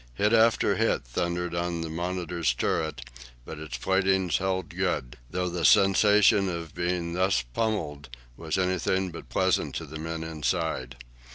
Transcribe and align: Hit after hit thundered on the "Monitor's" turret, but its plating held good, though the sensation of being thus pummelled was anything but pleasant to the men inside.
Hit 0.15 0.33
after 0.33 0.77
hit 0.77 1.05
thundered 1.05 1.53
on 1.53 1.81
the 1.81 1.89
"Monitor's" 1.91 2.55
turret, 2.55 3.07
but 3.45 3.59
its 3.59 3.77
plating 3.77 4.29
held 4.29 4.69
good, 4.69 5.15
though 5.29 5.47
the 5.47 5.63
sensation 5.63 6.49
of 6.49 6.73
being 6.73 7.13
thus 7.13 7.43
pummelled 7.43 8.09
was 8.35 8.57
anything 8.57 9.11
but 9.11 9.29
pleasant 9.29 9.75
to 9.75 9.85
the 9.85 9.99
men 9.99 10.23
inside. 10.23 10.95